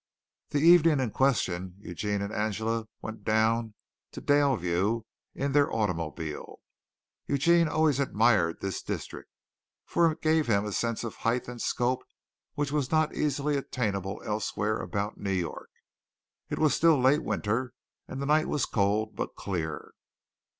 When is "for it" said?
9.85-10.23